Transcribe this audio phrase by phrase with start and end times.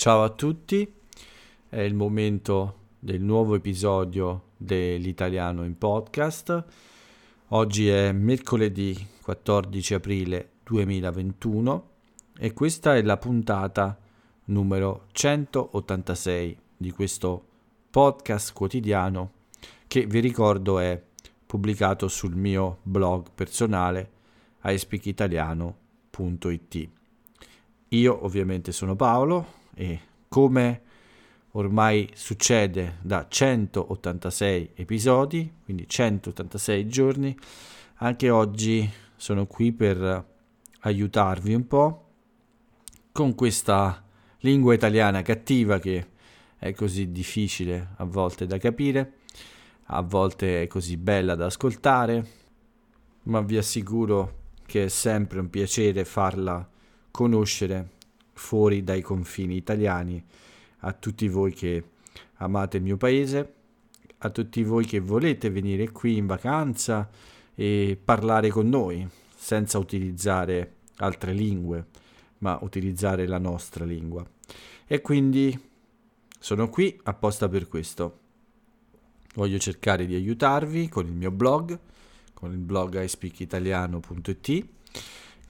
[0.00, 0.90] Ciao a tutti,
[1.68, 6.64] è il momento del nuovo episodio dell'italiano in podcast.
[7.48, 11.88] Oggi è mercoledì 14 aprile 2021
[12.38, 13.98] e questa è la puntata
[14.44, 17.44] numero 186 di questo
[17.90, 19.32] podcast quotidiano
[19.86, 20.98] che vi ricordo è
[21.44, 24.10] pubblicato sul mio blog personale
[24.62, 26.88] iSpeakitaliano.it.
[27.88, 29.98] Io ovviamente sono Paolo e
[30.28, 30.82] come
[31.52, 37.34] ormai succede da 186 episodi, quindi 186 giorni,
[37.94, 40.26] anche oggi sono qui per
[40.80, 42.08] aiutarvi un po'
[43.10, 44.04] con questa
[44.40, 46.08] lingua italiana cattiva che
[46.58, 49.14] è così difficile a volte da capire,
[49.84, 52.26] a volte è così bella da ascoltare,
[53.24, 56.68] ma vi assicuro che è sempre un piacere farla
[57.10, 57.98] conoscere
[58.40, 60.24] fuori dai confini italiani,
[60.78, 61.84] a tutti voi che
[62.36, 63.54] amate il mio paese,
[64.18, 67.08] a tutti voi che volete venire qui in vacanza
[67.54, 71.86] e parlare con noi senza utilizzare altre lingue,
[72.38, 74.26] ma utilizzare la nostra lingua.
[74.86, 75.56] E quindi
[76.38, 78.18] sono qui apposta per questo.
[79.34, 81.78] Voglio cercare di aiutarvi con il mio blog,
[82.32, 84.66] con il blog ispeakitaliano.it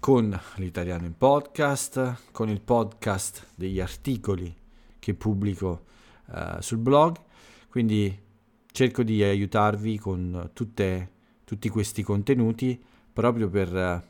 [0.00, 4.52] con l'italiano in podcast, con il podcast degli articoli
[4.98, 5.84] che pubblico
[6.26, 7.16] uh, sul blog,
[7.68, 8.18] quindi
[8.72, 11.10] cerco di aiutarvi con tutte,
[11.44, 14.02] tutti questi contenuti proprio per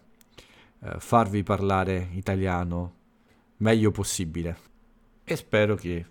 [0.79, 2.95] uh, farvi parlare italiano
[3.57, 4.59] meglio possibile
[5.25, 6.07] e spero che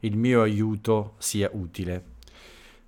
[0.00, 2.16] il mio aiuto sia utile,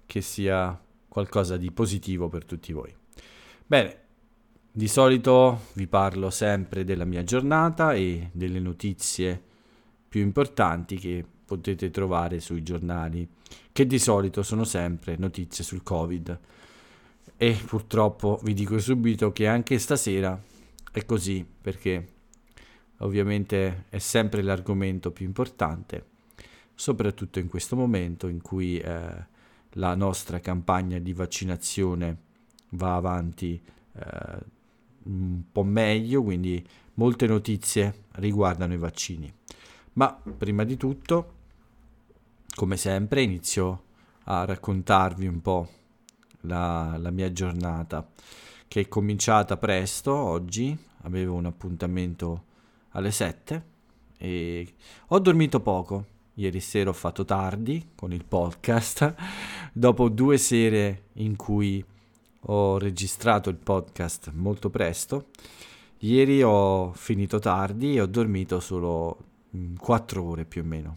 [0.07, 2.93] che sia qualcosa di positivo per tutti voi.
[3.65, 4.02] Bene,
[4.75, 9.41] di solito vi parlo sempre della mia giornata e delle notizie
[10.09, 13.29] più importanti che potete trovare sui giornali,
[13.71, 16.39] che di solito sono sempre notizie sul Covid.
[17.37, 20.41] E purtroppo vi dico subito che anche stasera
[20.91, 22.09] è così, perché
[22.99, 26.07] ovviamente è sempre l'argomento più importante,
[26.75, 29.27] soprattutto in questo momento in cui eh,
[29.73, 32.17] la nostra campagna di vaccinazione
[32.71, 33.61] va avanti.
[33.95, 34.61] Eh,
[35.05, 36.65] un po' meglio, quindi
[36.95, 39.33] molte notizie riguardano i vaccini.
[39.95, 41.33] Ma prima di tutto,
[42.55, 43.83] come sempre, inizio
[44.25, 45.69] a raccontarvi un po'
[46.43, 48.09] la, la mia giornata
[48.69, 52.45] che è cominciata presto oggi, avevo un appuntamento
[52.91, 53.65] alle 7
[54.17, 54.75] e
[55.09, 56.07] ho dormito poco.
[56.35, 59.15] Ieri sera ho fatto tardi con il podcast,
[59.75, 61.85] dopo due sere in cui
[62.47, 65.27] ho registrato il podcast molto presto.
[65.99, 69.19] Ieri ho finito tardi e ho dormito solo
[69.79, 70.97] 4 ore più o meno,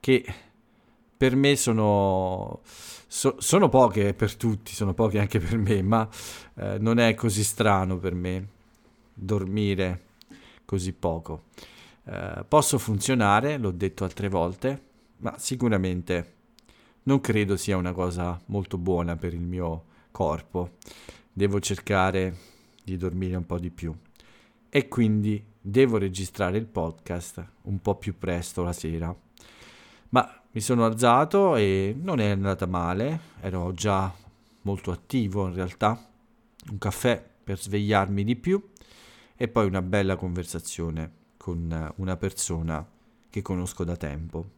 [0.00, 0.24] che
[1.16, 6.08] per me sono, so, sono poche per tutti, sono poche anche per me, ma
[6.54, 8.48] eh, non è così strano per me
[9.14, 10.02] dormire
[10.64, 11.44] così poco.
[12.04, 14.82] Eh, posso funzionare, l'ho detto altre volte,
[15.18, 16.34] ma sicuramente
[17.04, 19.84] non credo sia una cosa molto buona per il mio
[20.18, 20.78] corpo.
[21.32, 22.36] Devo cercare
[22.82, 23.94] di dormire un po' di più
[24.68, 29.16] e quindi devo registrare il podcast un po' più presto la sera.
[30.08, 34.12] Ma mi sono alzato e non è andata male, ero già
[34.62, 36.04] molto attivo in realtà.
[36.68, 38.60] Un caffè per svegliarmi di più
[39.36, 42.84] e poi una bella conversazione con una persona
[43.30, 44.57] che conosco da tempo.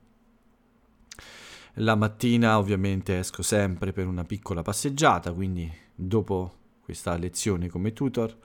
[1.74, 8.36] La mattina ovviamente esco sempre per una piccola passeggiata, quindi dopo questa lezione come tutor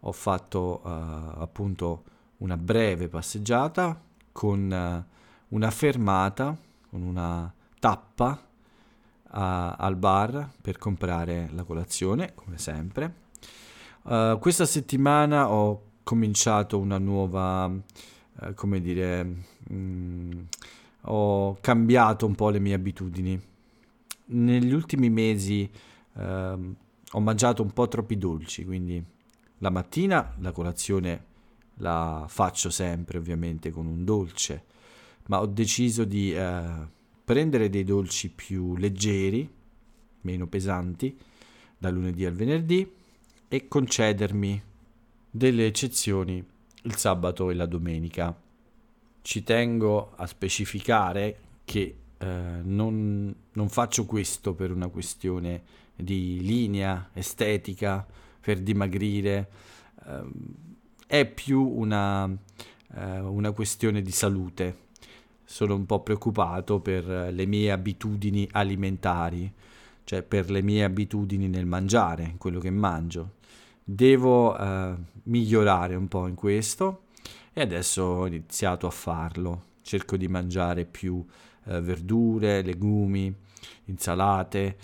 [0.00, 0.88] ho fatto uh,
[1.40, 2.04] appunto
[2.38, 4.00] una breve passeggiata
[4.30, 6.56] con uh, una fermata,
[6.88, 13.14] con una tappa uh, al bar per comprare la colazione, come sempre.
[14.38, 17.70] questa settimana ho cominciato una nuova,
[18.54, 20.40] come dire, mh, mm,
[21.02, 23.40] ho cambiato un po' le mie abitudini.
[24.26, 25.68] Negli ultimi mesi
[26.16, 26.58] eh,
[27.12, 29.02] ho mangiato un po' troppi dolci, quindi
[29.58, 31.24] la mattina la colazione
[31.76, 34.64] la faccio sempre ovviamente con un dolce,
[35.26, 36.62] ma ho deciso di eh,
[37.24, 39.48] prendere dei dolci più leggeri,
[40.22, 41.18] meno pesanti,
[41.76, 42.90] dal lunedì al venerdì
[43.48, 44.62] e concedermi
[45.30, 46.44] delle eccezioni
[46.82, 48.36] il sabato e la domenica
[49.22, 52.26] ci tengo a specificare che eh,
[52.62, 55.62] non, non, faccio questo per una questione
[55.94, 58.06] di linea estetica,
[58.40, 59.50] per dimagrire,
[60.06, 60.22] eh,
[61.06, 62.28] è più una,
[62.94, 64.88] eh, una questione di salute.
[65.44, 69.52] sono un po' preoccupato per le mie abitudini alimentari,
[70.04, 73.32] cioè per le mie abitudini nel mangiare, quello che mangio.
[73.82, 74.94] Devo eh,
[75.24, 77.02] migliorare un po' in questo
[77.52, 79.68] e adesso ho iniziato a farlo.
[79.82, 81.24] Cerco di mangiare più
[81.64, 83.34] eh, verdure, legumi,
[83.86, 84.76] insalate,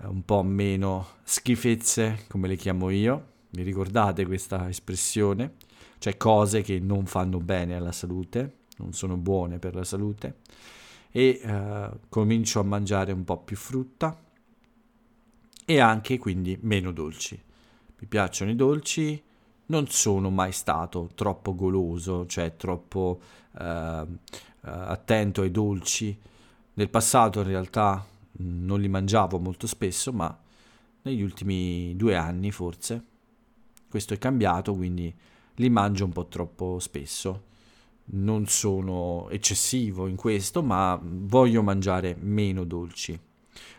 [0.00, 3.28] eh, un po' meno schifezze, come le chiamo io.
[3.50, 5.54] Vi ricordate questa espressione?
[5.98, 10.36] Cioè cose che non fanno bene alla salute, non sono buone per la salute.
[11.10, 14.16] E eh, comincio a mangiare un po' più frutta
[15.64, 17.40] e anche quindi meno dolci.
[17.98, 19.22] Mi piacciono i dolci,
[19.70, 23.20] non sono mai stato troppo goloso, cioè troppo
[23.58, 24.06] eh,
[24.62, 26.18] attento ai dolci.
[26.74, 30.36] Nel passato in realtà non li mangiavo molto spesso, ma
[31.02, 33.04] negli ultimi due anni forse
[33.88, 35.12] questo è cambiato, quindi
[35.54, 37.44] li mangio un po' troppo spesso.
[38.12, 43.18] Non sono eccessivo in questo, ma voglio mangiare meno dolci,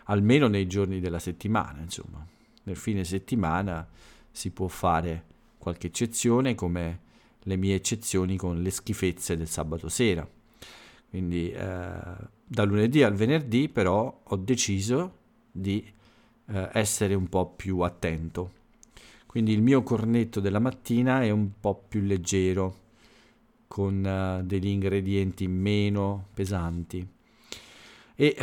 [0.06, 2.26] almeno nei giorni della settimana, insomma.
[2.64, 3.86] Nel fine settimana
[4.32, 5.26] si può fare
[5.62, 7.00] qualche eccezione, come
[7.44, 10.28] le mie eccezioni con le schifezze del sabato sera.
[11.10, 12.00] Quindi eh,
[12.46, 15.18] da lunedì al venerdì però ho deciso
[15.52, 15.86] di
[16.48, 18.60] eh, essere un po' più attento.
[19.28, 22.80] Quindi il mio cornetto della mattina è un po' più leggero,
[23.72, 27.08] con uh, degli ingredienti meno pesanti.
[28.16, 28.38] E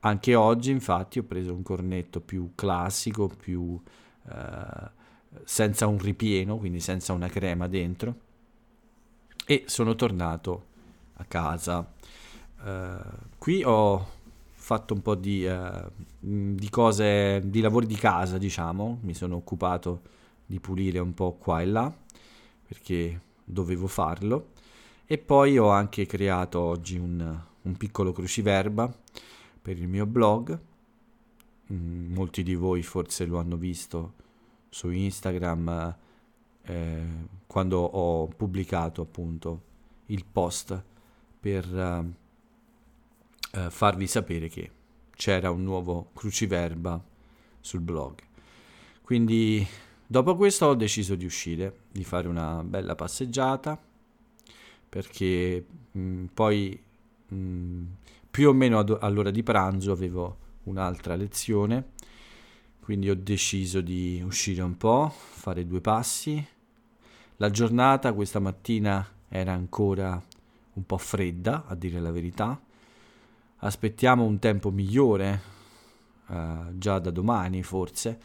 [0.00, 4.90] anche oggi infatti ho preso un cornetto più classico, più uh,
[5.44, 8.14] senza un ripieno, quindi senza una crema dentro.
[9.46, 10.66] E sono tornato
[11.14, 11.92] a casa.
[12.62, 13.00] Uh,
[13.38, 14.06] qui ho
[14.52, 18.98] fatto un po' di, uh, di, cose, di lavori di casa, diciamo.
[19.02, 20.02] Mi sono occupato
[20.46, 21.92] di pulire un po' qua e là
[22.66, 24.50] perché dovevo farlo.
[25.04, 28.92] E poi ho anche creato oggi un, un piccolo cruciverba
[29.60, 30.58] per il mio blog.
[31.72, 34.20] Mm, molti di voi forse lo hanno visto
[34.72, 35.94] su Instagram
[36.62, 37.04] eh,
[37.46, 39.62] quando ho pubblicato appunto
[40.06, 40.82] il post
[41.38, 44.70] per uh, uh, farvi sapere che
[45.14, 47.04] c'era un nuovo cruciverba
[47.60, 48.18] sul blog.
[49.02, 49.66] Quindi
[50.06, 53.78] dopo questo ho deciso di uscire, di fare una bella passeggiata
[54.88, 56.82] perché mh, mm, poi
[57.28, 57.84] mh, mm,
[58.30, 61.91] più o meno ad- all'ora di pranzo avevo un'altra lezione,
[62.82, 66.44] quindi ho deciso di uscire un po', fare due passi.
[67.36, 70.20] La giornata questa mattina era ancora
[70.74, 72.60] un po' fredda, a dire la verità.
[73.58, 75.42] Aspettiamo un tempo migliore,
[76.28, 78.18] eh, già da domani forse,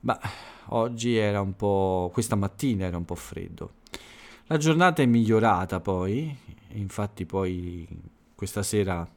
[0.00, 0.20] ma
[0.66, 3.76] oggi era un po', questa mattina era un po' freddo.
[4.48, 6.36] La giornata è migliorata poi,
[6.72, 7.88] infatti poi
[8.34, 9.08] questa sera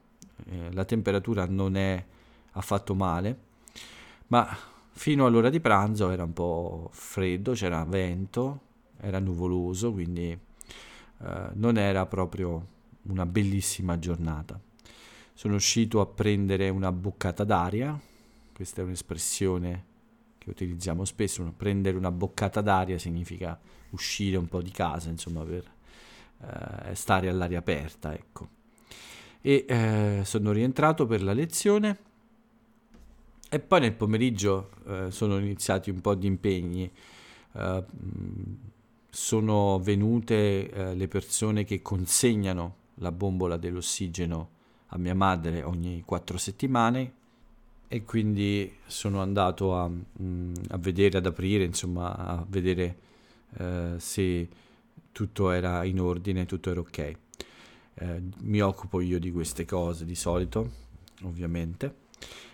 [0.45, 2.05] eh, la temperatura non è
[2.51, 3.39] affatto male,
[4.27, 8.61] ma fino all'ora di pranzo era un po' freddo, c'era vento,
[8.99, 12.65] era nuvoloso, quindi eh, non era proprio
[13.03, 14.59] una bellissima giornata.
[15.33, 17.97] Sono uscito a prendere una boccata d'aria,
[18.53, 19.85] questa è un'espressione
[20.39, 23.57] che utilizziamo spesso, prendere una boccata d'aria significa
[23.91, 25.63] uscire un po' di casa, insomma, per
[26.41, 28.49] eh, stare all'aria aperta, ecco.
[29.41, 31.99] E eh, sono rientrato per la lezione
[33.49, 36.91] e poi nel pomeriggio eh, sono iniziati un po' di impegni.
[37.53, 37.83] Uh,
[39.09, 44.49] sono venute uh, le persone che consegnano la bombola dell'ossigeno
[44.87, 47.13] a mia madre ogni quattro settimane
[47.87, 52.97] e quindi sono andato a, mm, a vedere, ad aprire, insomma, a vedere
[53.57, 54.47] eh, se
[55.11, 57.15] tutto era in ordine, tutto era ok.
[57.93, 60.69] Eh, mi occupo io di queste cose di solito,
[61.23, 61.95] ovviamente.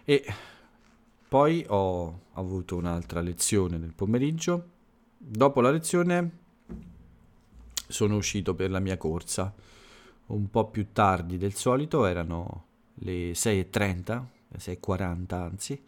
[0.05, 0.23] E
[1.33, 4.69] poi ho avuto un'altra lezione nel pomeriggio.
[5.17, 6.31] Dopo la lezione
[7.87, 9.51] sono uscito per la mia corsa
[10.27, 12.65] un po' più tardi del solito, erano
[12.99, 15.83] le 6.30, le 6.40 anzi,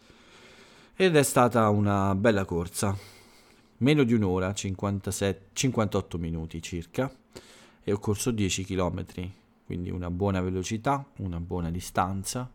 [0.96, 2.98] ed è stata una bella corsa,
[3.78, 7.16] meno di un'ora, 57, 58 minuti circa,
[7.84, 9.06] e ho corso 10 km,
[9.64, 12.52] quindi una buona velocità, una buona distanza.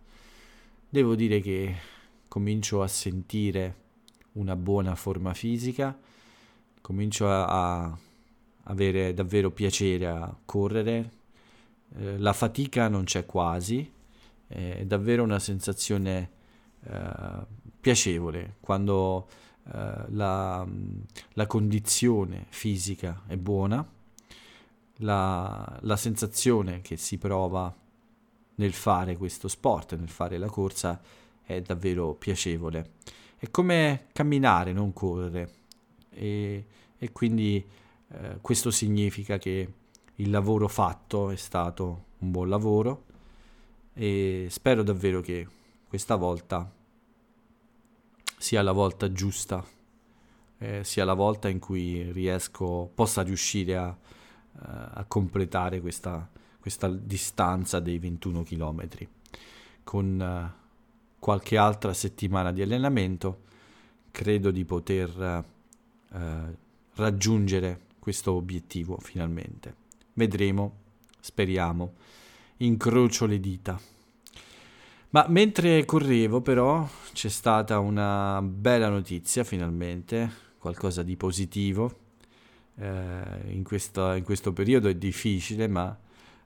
[0.88, 1.98] Devo dire che
[2.30, 3.74] comincio a sentire
[4.34, 5.98] una buona forma fisica,
[6.80, 7.98] comincio a, a
[8.66, 11.10] avere davvero piacere a correre,
[11.96, 13.92] eh, la fatica non c'è quasi,
[14.46, 16.30] eh, è davvero una sensazione
[16.84, 17.46] eh,
[17.80, 19.26] piacevole quando
[19.64, 20.64] eh, la,
[21.32, 23.84] la condizione fisica è buona,
[24.98, 27.74] la, la sensazione che si prova
[28.54, 31.00] nel fare questo sport, nel fare la corsa,
[31.56, 32.92] è davvero piacevole.
[33.36, 35.54] È come camminare, non correre.
[36.10, 36.64] E,
[36.96, 37.64] e quindi
[38.08, 39.72] eh, questo significa che
[40.16, 43.04] il lavoro fatto è stato un buon lavoro
[43.94, 45.46] e spero davvero che
[45.88, 46.70] questa volta
[48.36, 49.64] sia la volta giusta,
[50.58, 56.28] eh, sia la volta in cui riesco, possa riuscire a, eh, a completare questa,
[56.60, 58.88] questa, distanza dei 21 km
[59.82, 60.59] con eh,
[61.20, 63.42] qualche altra settimana di allenamento
[64.10, 65.44] credo di poter
[66.12, 66.56] eh,
[66.94, 69.74] raggiungere questo obiettivo finalmente.
[70.14, 70.72] Vedremo,
[71.20, 71.92] speriamo,
[72.56, 73.80] incrocio le dita.
[75.10, 81.98] Ma mentre correvo però c'è stata una bella notizia finalmente, qualcosa di positivo.
[82.76, 85.96] Eh, in, questo, in, questo, periodo è difficile, ma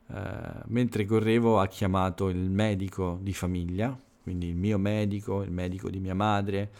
[0.08, 0.22] eh,
[0.66, 6.00] mentre correvo ha chiamato il medico di famiglia, quindi il mio medico, il medico di
[6.00, 6.72] mia madre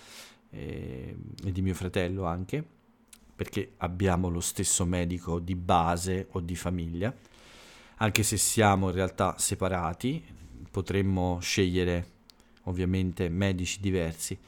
[0.48, 2.64] e, e di mio fratello anche,
[3.36, 7.14] perché abbiamo lo stesso medico di base o di famiglia,
[7.96, 10.24] anche se siamo in realtà separati,
[10.70, 12.12] potremmo scegliere
[12.62, 14.38] ovviamente medici diversi.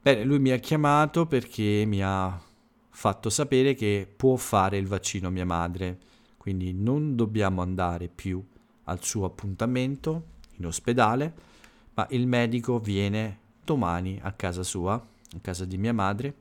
[0.00, 2.40] Bene, lui mi ha chiamato perché mi ha
[2.88, 5.98] fatto sapere che può fare il vaccino mia madre,
[6.36, 8.40] quindi non dobbiamo andare più
[8.84, 10.26] al suo appuntamento
[10.58, 11.50] in ospedale,
[11.94, 16.34] ma il medico viene domani a casa sua, a casa di mia madre,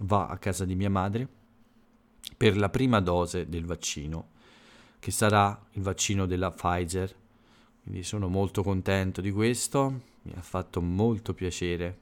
[0.00, 1.28] va a casa di mia madre
[2.36, 4.30] per la prima dose del vaccino,
[4.98, 7.14] che sarà il vaccino della Pfizer.
[7.82, 12.00] Quindi sono molto contento di questo, mi ha fatto molto piacere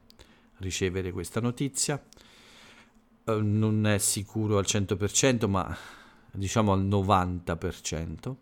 [0.57, 2.01] ricevere questa notizia.
[3.23, 5.75] Uh, non è sicuro al 100%, ma
[6.31, 8.35] diciamo al 90%.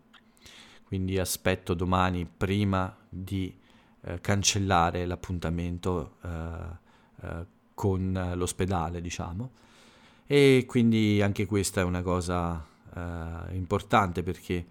[0.84, 3.52] Quindi aspetto domani prima di
[4.00, 9.50] uh, cancellare l'appuntamento uh, con l'ospedale, diciamo.
[10.26, 12.64] E quindi anche questa è una cosa
[12.96, 14.64] eh, importante perché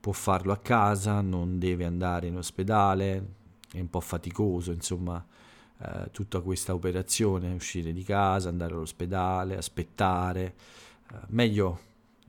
[0.00, 3.34] può farlo a casa, non deve andare in ospedale,
[3.72, 5.24] è un po' faticoso, insomma,
[5.78, 10.54] eh, tutta questa operazione, uscire di casa, andare all'ospedale, aspettare,
[11.10, 11.80] eh, meglio,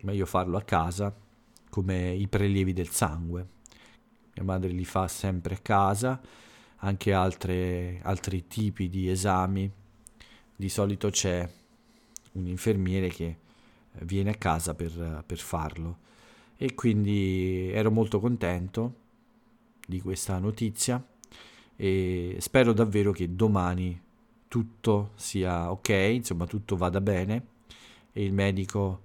[0.02, 1.14] meglio farlo a casa
[1.70, 3.48] come i prelievi del sangue.
[4.36, 6.20] Mia madre li fa sempre a casa,
[6.78, 9.72] anche altre, altri tipi di esami
[10.56, 11.50] di solito c'è
[12.34, 13.38] un infermiere che eh,
[14.06, 15.98] viene a casa per, per farlo
[16.56, 19.02] e quindi ero molto contento
[19.86, 21.04] di questa notizia
[21.76, 24.00] e spero davvero che domani
[24.48, 27.48] tutto sia ok, insomma tutto vada bene
[28.14, 29.02] e il medico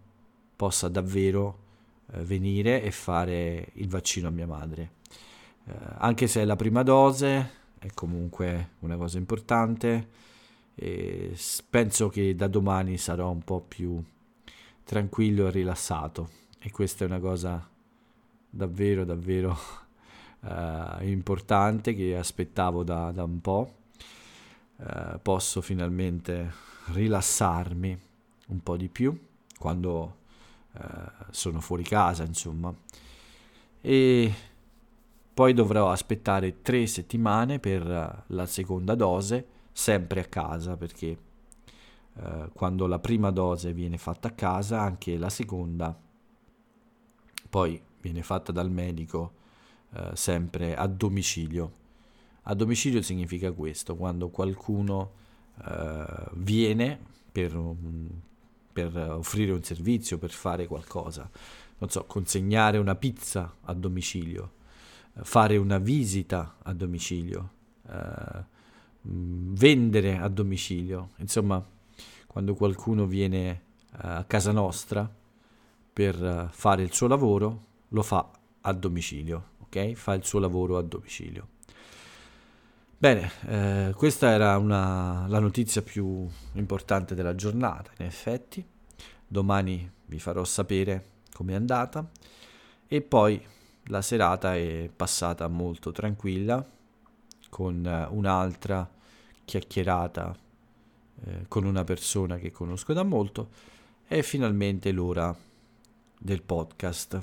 [0.55, 1.67] possa davvero
[2.13, 4.97] eh, venire e fare il vaccino a mia madre.
[5.69, 10.09] Eh, anche se è la prima dose, è comunque una cosa importante
[10.75, 11.37] e
[11.69, 14.03] penso che da domani sarò un po' più
[14.85, 17.69] tranquillo e rilassato e questa è una cosa
[18.51, 19.57] davvero davvero
[20.41, 23.75] uh, importante che aspettavo da, da un po'.
[24.77, 26.53] Uh, posso finalmente
[26.93, 28.01] rilassarmi
[28.47, 29.27] un po' di più
[29.59, 30.17] quando
[30.73, 30.81] uh,
[31.31, 32.73] sono fuori casa, insomma.
[33.81, 34.35] E
[35.39, 41.17] poi dovrò aspettare tre settimane per la seconda dose sempre a casa perché
[42.17, 45.97] eh, quando la prima dose viene fatta a casa, anche la seconda
[47.49, 49.35] poi viene fatta dal medico
[49.95, 51.73] eh, sempre a domicilio.
[52.43, 55.13] A domicilio significa questo, quando qualcuno
[55.65, 56.99] eh, viene
[57.31, 57.57] per,
[58.73, 61.31] per offrire un servizio, per fare qualcosa,
[61.79, 64.57] non so, consegnare una pizza a domicilio,
[65.23, 67.51] fare una visita a domicilio,
[67.89, 68.57] eh,
[69.07, 71.11] Mm, vendere a domicilio.
[71.17, 71.65] Insomma,
[72.27, 75.11] quando qualcuno viene eh, a casa nostra
[75.93, 79.93] per eh, fare il suo lavoro, lo fa a domicilio, ok?
[79.93, 81.49] Fa il suo lavoro a domicilio.
[82.99, 88.65] Bene, eh, questa era una, la notizia più importante della giornata, in effetti.
[89.27, 92.09] Domani vi farò sapere com'è andata
[92.89, 93.41] e poi
[93.89, 96.65] la serata è passata molto tranquilla
[97.49, 98.89] con eh, un'altra
[99.45, 100.37] chiacchierata
[101.25, 103.51] eh, con una persona che conosco da molto,
[104.07, 105.35] è finalmente l'ora
[106.19, 107.21] del podcast,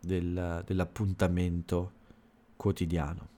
[0.00, 1.92] del, dell'appuntamento
[2.56, 3.28] quotidiano.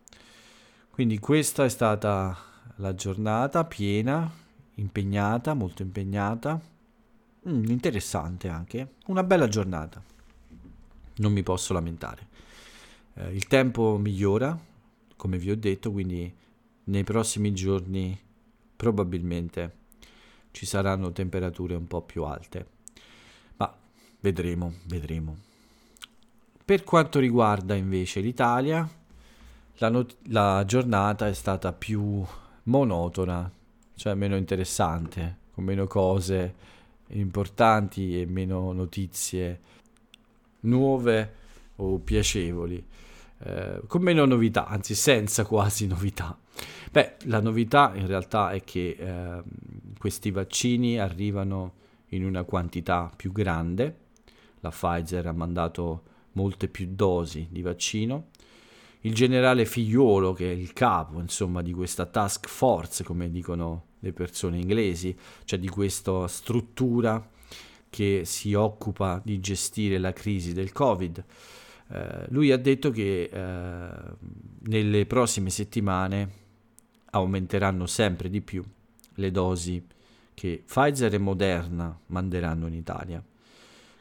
[0.90, 2.37] Quindi questa è stata
[2.76, 4.30] la giornata piena,
[4.75, 6.61] impegnata, molto impegnata,
[7.49, 10.02] mm, interessante anche, una bella giornata.
[11.16, 12.28] non mi posso lamentare.
[13.18, 14.56] Eh, il tempo migliora,
[15.16, 16.32] come vi ho detto, quindi
[16.84, 18.16] nei prossimi giorni
[18.76, 19.76] probabilmente
[20.52, 22.66] ci saranno temperature un po' più alte,
[23.56, 23.75] ma
[24.20, 25.37] vedremo, vedremo.
[26.64, 28.88] Per quanto riguarda invece l'Italia,
[29.78, 32.25] la, not- la giornata è stata più
[32.64, 33.50] monotona,
[33.96, 36.54] cioè meno interessante, con meno cose
[37.08, 39.60] importanti e meno notizie
[40.60, 41.34] nuove
[41.76, 42.84] o piacevoli,
[43.40, 46.38] eh, con meno novità, anzi senza quasi novità.
[46.90, 49.42] Beh, la novità in realtà è che eh,
[49.99, 51.75] questi vaccini arrivano
[52.09, 54.07] in una quantità più grande,
[54.61, 56.02] la Pfizer ha mandato
[56.33, 58.28] molte più dosi di vaccino,
[59.02, 64.12] il generale Figliuolo, che è il capo insomma, di questa task force, come dicono le
[64.12, 67.28] persone inglesi, cioè di questa struttura
[67.90, 71.25] che si occupa di gestire la crisi del Covid.
[71.90, 73.90] Eh, lui ha detto che eh,
[74.61, 76.47] nelle prossime settimane
[77.11, 78.62] aumenteranno sempre di più
[79.14, 79.85] le dosi
[80.35, 83.23] che Pfizer e Moderna manderanno in Italia.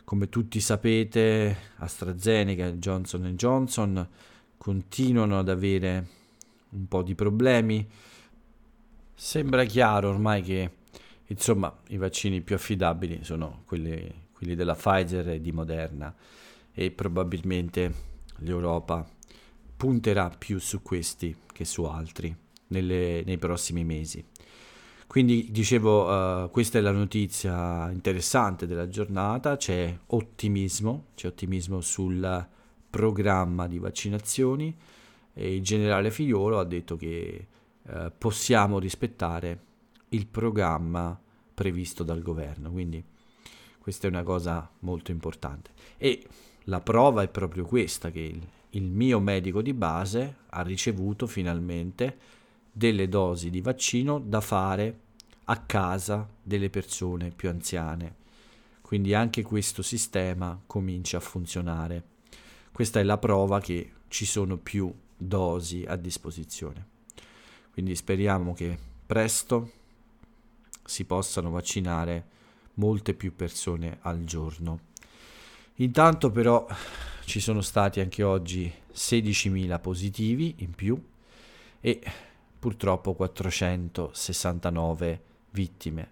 [0.03, 4.07] Come tutti sapete, AstraZeneca e Johnson Johnson
[4.57, 6.07] continuano ad avere
[6.69, 7.87] un po' di problemi.
[9.13, 10.71] Sembra chiaro ormai che
[11.25, 16.13] insomma i vaccini più affidabili sono quelli, quelli della Pfizer e di Moderna
[16.79, 17.91] e probabilmente
[18.41, 19.03] l'Europa
[19.75, 22.35] punterà più su questi che su altri
[22.67, 24.23] nelle, nei prossimi mesi.
[25.07, 32.47] Quindi dicevo, uh, questa è la notizia interessante della giornata, c'è ottimismo, c'è ottimismo sul
[32.91, 34.77] programma di vaccinazioni
[35.33, 37.47] e il generale Figliolo ha detto che
[37.87, 39.61] eh, possiamo rispettare
[40.09, 41.19] il programma
[41.55, 43.03] previsto dal governo, quindi
[43.79, 45.71] questa è una cosa molto importante.
[45.97, 46.23] E
[46.67, 52.17] la prova è proprio questa, che il, il mio medico di base ha ricevuto finalmente
[52.71, 54.99] delle dosi di vaccino da fare
[55.45, 58.15] a casa delle persone più anziane.
[58.81, 62.03] Quindi anche questo sistema comincia a funzionare.
[62.71, 66.95] Questa è la prova che ci sono più dosi a disposizione.
[67.71, 69.71] Quindi speriamo che presto
[70.83, 72.35] si possano vaccinare
[72.75, 74.86] molte più persone al giorno.
[75.79, 76.65] Intanto però
[77.25, 80.99] ci sono stati anche oggi 16.000 positivi in più
[81.79, 82.01] e
[82.57, 86.11] purtroppo 469 vittime,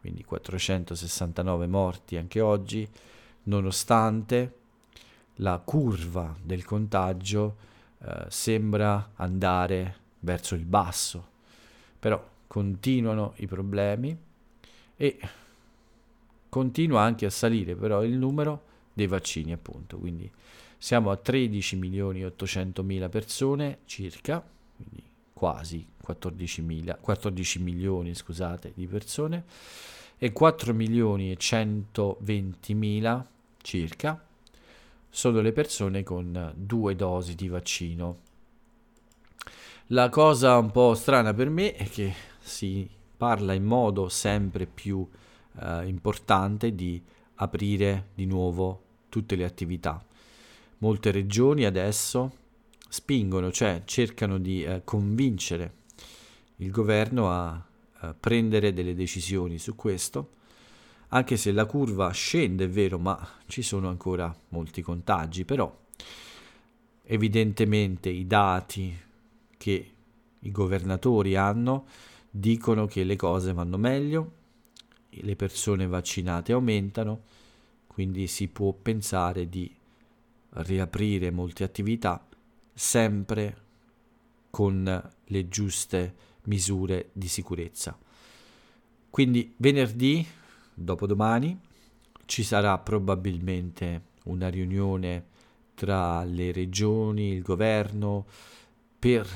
[0.00, 2.86] quindi 469 morti anche oggi,
[3.44, 4.54] nonostante
[5.36, 7.56] la curva del contagio
[8.02, 11.26] eh, sembra andare verso il basso,
[11.98, 14.14] però continuano i problemi
[14.94, 15.18] e
[16.50, 18.65] continua anche a salire però il numero
[18.96, 20.30] dei vaccini appunto, quindi
[20.78, 24.42] siamo a 13 milioni e 800 mila persone circa,
[24.74, 25.02] quindi
[25.34, 29.44] quasi 14, mila, 14 milioni scusate, di persone
[30.16, 33.28] e 4 milioni e 120 mila
[33.60, 34.24] circa
[35.10, 38.20] sono le persone con due dosi di vaccino.
[39.88, 45.06] La cosa un po' strana per me è che si parla in modo sempre più
[45.60, 47.02] eh, importante di
[47.34, 50.04] aprire di nuovo tutte le attività.
[50.78, 52.44] Molte regioni adesso
[52.88, 55.74] spingono, cioè cercano di eh, convincere
[56.56, 60.34] il governo a, a prendere delle decisioni su questo
[61.08, 65.74] anche se la curva scende, è vero, ma ci sono ancora molti contagi, però
[67.04, 68.96] evidentemente i dati
[69.56, 69.90] che
[70.38, 71.86] i governatori hanno
[72.28, 74.32] dicono che le cose vanno meglio,
[75.10, 77.22] le persone vaccinate aumentano,
[77.96, 79.74] quindi si può pensare di
[80.50, 82.28] riaprire molte attività
[82.74, 83.56] sempre
[84.50, 87.98] con le giuste misure di sicurezza.
[89.08, 90.26] Quindi venerdì
[90.74, 91.58] dopodomani
[92.26, 95.28] ci sarà probabilmente una riunione
[95.74, 98.26] tra le regioni, il governo,
[98.98, 99.26] per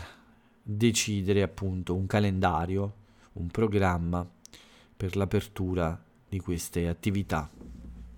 [0.63, 2.95] decidere appunto un calendario,
[3.33, 4.29] un programma
[4.95, 7.51] per l'apertura di queste attività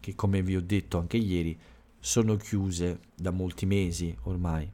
[0.02, 1.56] che come vi ho detto anche ieri
[2.00, 4.68] sono chiuse da molti mesi ormai,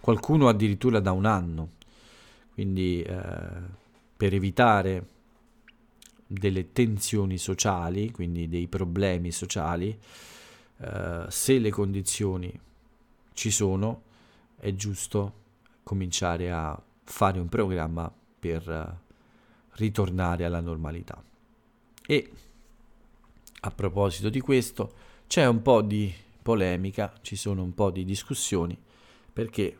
[0.00, 1.70] qualcuno addirittura da un anno.
[2.52, 3.80] Quindi eh,
[4.16, 5.06] per evitare
[6.26, 9.96] delle tensioni sociali, quindi dei problemi sociali,
[10.78, 12.60] eh, se le condizioni
[13.34, 14.02] ci sono,
[14.56, 15.34] è giusto
[15.84, 19.10] cominciare a fare un programma per uh,
[19.76, 21.22] ritornare alla normalità.
[22.04, 22.30] E
[23.64, 24.92] a proposito di questo,
[25.26, 28.76] c'è un po' di polemica, ci sono un po' di discussioni,
[29.32, 29.78] perché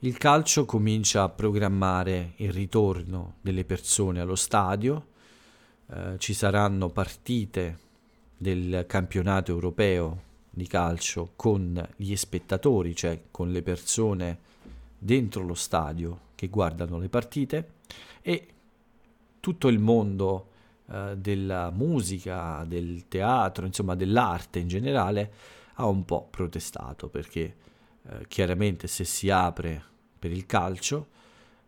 [0.00, 5.06] il calcio comincia a programmare il ritorno delle persone allo stadio,
[5.90, 7.78] eh, ci saranno partite
[8.36, 14.38] del campionato europeo di calcio con gli spettatori, cioè con le persone
[14.98, 17.72] dentro lo stadio che guardano le partite
[18.22, 18.46] e
[19.40, 20.50] tutto il mondo
[20.90, 25.32] eh, della musica, del teatro, insomma dell'arte in generale
[25.74, 27.56] ha un po' protestato perché
[28.02, 29.82] eh, chiaramente se si apre
[30.18, 31.08] per il calcio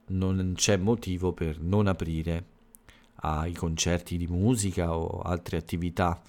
[0.06, 2.56] non c'è motivo per non aprire
[3.20, 6.22] ai concerti di musica o altre attività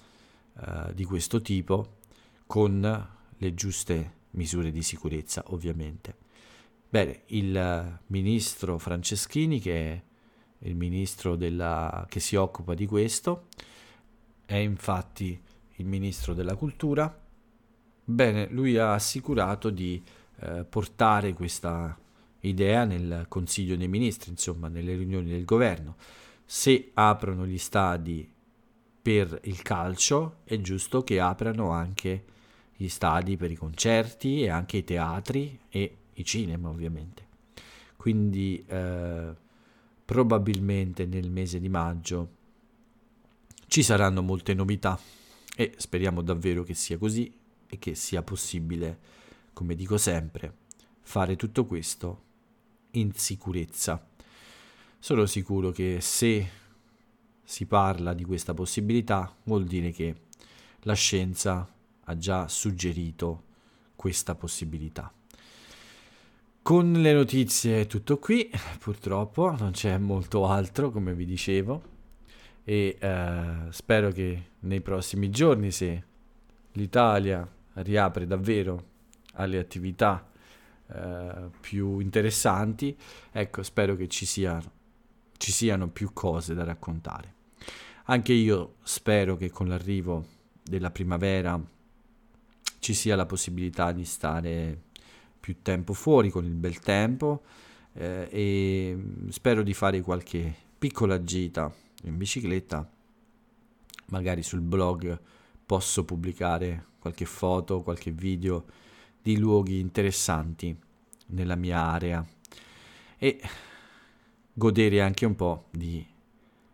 [0.58, 1.98] eh, di questo tipo
[2.46, 6.16] con le giuste misure di sicurezza ovviamente.
[6.88, 10.02] Bene, il ministro Franceschini che è
[10.60, 13.46] il ministro della, che si occupa di questo,
[14.44, 15.40] è infatti
[15.76, 17.18] il ministro della cultura.
[18.04, 20.02] Bene, lui ha assicurato di
[20.40, 21.96] eh, portare questa
[22.40, 25.96] idea nel Consiglio dei Ministri, insomma, nelle riunioni del governo.
[26.44, 28.28] Se aprono gli stadi
[29.02, 32.24] per il calcio, è giusto che aprano anche
[32.76, 37.28] gli stadi per i concerti e anche i teatri e i cinema, ovviamente.
[37.96, 39.34] Quindi eh,
[40.10, 42.38] probabilmente nel mese di maggio
[43.68, 44.98] ci saranno molte novità
[45.54, 47.32] e speriamo davvero che sia così
[47.68, 48.98] e che sia possibile,
[49.52, 50.52] come dico sempre,
[51.02, 52.22] fare tutto questo
[52.94, 54.04] in sicurezza.
[54.98, 56.48] Sono sicuro che se
[57.44, 60.22] si parla di questa possibilità vuol dire che
[60.80, 63.44] la scienza ha già suggerito
[63.94, 65.14] questa possibilità.
[66.70, 71.82] Con le notizie è tutto qui, purtroppo non c'è molto altro come vi dicevo
[72.62, 76.04] e eh, spero che nei prossimi giorni se
[76.74, 78.84] l'Italia riapre davvero
[79.32, 80.30] alle attività
[80.86, 82.96] eh, più interessanti,
[83.32, 84.70] ecco spero che ci siano,
[85.38, 87.34] ci siano più cose da raccontare.
[88.04, 90.24] Anche io spero che con l'arrivo
[90.62, 91.60] della primavera
[92.78, 94.82] ci sia la possibilità di stare
[95.40, 97.42] più tempo fuori con il bel tempo
[97.94, 98.98] eh, e
[99.30, 101.72] spero di fare qualche piccola gita
[102.04, 102.88] in bicicletta.
[104.06, 105.18] Magari sul blog
[105.64, 108.64] posso pubblicare qualche foto qualche video
[109.22, 110.76] di luoghi interessanti
[111.28, 112.26] nella mia area
[113.16, 113.40] e
[114.52, 116.04] godere anche un po' di,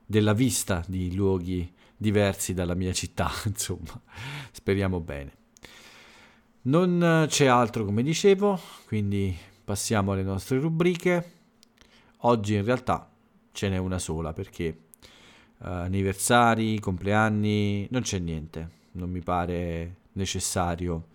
[0.05, 4.01] della vista di luoghi diversi dalla mia città insomma.
[4.51, 5.45] Speriamo bene
[6.67, 11.33] non c'è altro come dicevo, quindi passiamo alle nostre rubriche.
[12.21, 13.09] Oggi in realtà
[13.53, 14.79] ce n'è una sola perché
[15.59, 18.71] uh, anniversari, compleanni, non c'è niente.
[18.93, 21.07] Non mi pare necessario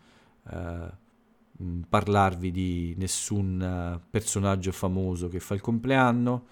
[0.43, 3.59] uh, parlarvi di nessun
[3.99, 6.45] uh, personaggio famoso che fa il compleanno.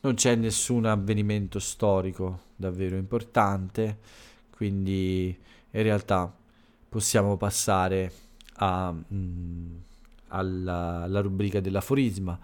[0.00, 3.98] Non c'è nessun avvenimento storico davvero importante,
[4.50, 5.28] quindi
[5.70, 6.32] in realtà
[6.88, 8.24] possiamo passare
[8.56, 9.76] a, mh, mm,
[10.28, 12.38] alla, alla rubrica dell'aforisma.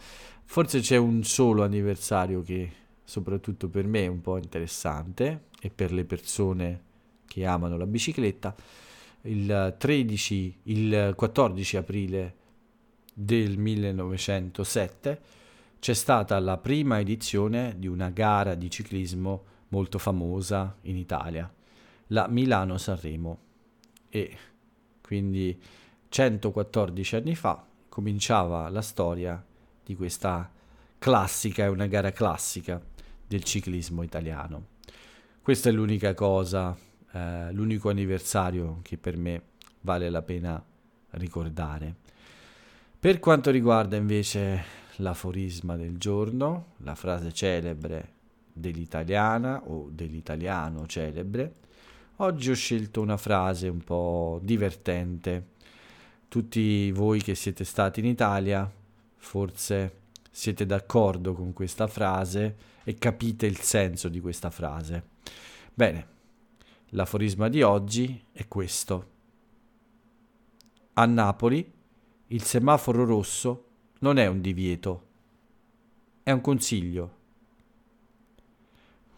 [0.44, 2.70] Forse c'è un solo anniversario che
[3.05, 6.81] soprattutto per me è un po' interessante e per le persone
[7.27, 8.55] che amano la bicicletta.
[9.22, 12.35] Il 13, il 14 aprile
[13.14, 15.20] del 1907
[15.79, 21.53] c'è stata la prima edizione di una gara di ciclismo molto famosa in Italia,
[22.09, 23.38] la Milano-Sanremo.
[24.09, 24.37] E
[25.01, 25.59] quindi
[26.12, 29.42] 114 anni fa cominciava la storia
[29.83, 30.51] di questa
[30.98, 32.79] classica, è una gara classica
[33.27, 34.66] del ciclismo italiano.
[35.40, 36.77] Questa è l'unica cosa,
[37.12, 39.42] eh, l'unico anniversario che per me
[39.81, 40.62] vale la pena
[41.12, 41.94] ricordare.
[43.01, 44.64] Per quanto riguarda invece
[44.96, 48.12] l'aforisma del giorno, la frase celebre
[48.53, 51.55] dell'italiana o dell'italiano celebre,
[52.16, 55.51] oggi ho scelto una frase un po' divertente
[56.32, 58.66] tutti voi che siete stati in Italia
[59.16, 59.96] forse
[60.30, 65.08] siete d'accordo con questa frase e capite il senso di questa frase.
[65.74, 66.06] Bene,
[66.88, 69.10] l'aforisma di oggi è questo.
[70.94, 71.70] A Napoli
[72.28, 73.66] il semaforo rosso
[73.98, 75.06] non è un divieto,
[76.22, 77.16] è un consiglio.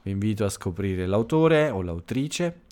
[0.03, 2.63] Vi invito a scoprire l'autore o l'autrice.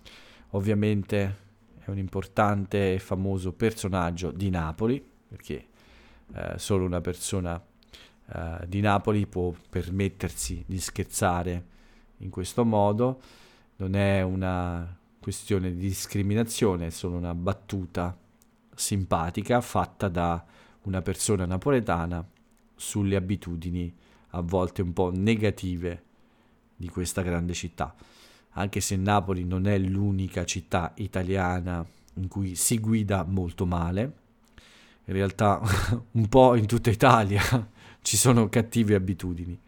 [0.50, 1.37] Ovviamente
[1.85, 5.66] è un importante e famoso personaggio di Napoli, perché
[6.35, 7.61] eh, solo una persona
[8.35, 11.66] eh, di Napoli può permettersi di scherzare
[12.18, 13.21] in questo modo,
[13.77, 18.16] non è una questione di discriminazione, è solo una battuta
[18.75, 20.45] simpatica fatta da
[20.83, 22.25] una persona napoletana
[22.75, 23.95] sulle abitudini
[24.31, 26.03] a volte un po' negative
[26.77, 27.95] di questa grande città.
[28.53, 31.85] Anche se Napoli non è l'unica città italiana
[32.15, 34.12] in cui si guida molto male,
[35.05, 35.61] in realtà
[36.12, 37.43] un po' in tutta Italia
[38.03, 39.59] ci sono cattive abitudini,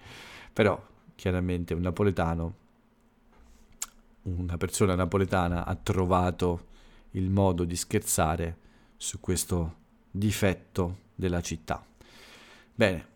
[0.53, 0.81] però
[1.15, 2.55] chiaramente un napoletano,
[4.23, 6.73] una persona napoletana ha trovato
[7.13, 8.57] il modo di scherzare
[8.97, 9.77] su questo
[10.11, 11.85] difetto della città.
[12.75, 13.07] Bene,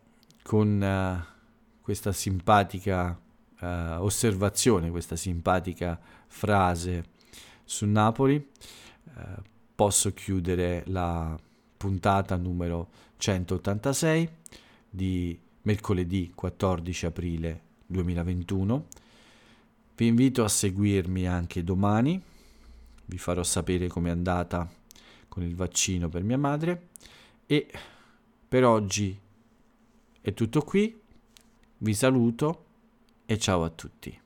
[0.43, 3.19] con uh, questa simpatica
[3.61, 7.05] uh, osservazione, questa simpatica frase
[7.65, 9.43] su Napoli, uh,
[9.75, 11.39] posso chiudere la
[11.77, 14.29] puntata numero 186
[14.91, 18.87] di mercoledì 14 aprile 2021.
[19.95, 22.21] Vi invito a seguirmi anche domani,
[23.07, 24.69] vi farò sapere com'è andata
[25.29, 26.89] con il vaccino per mia madre.
[27.47, 27.67] E
[28.49, 29.19] per oggi
[30.21, 31.01] è tutto qui,
[31.79, 32.67] vi saluto
[33.31, 34.19] e ciao a tutti.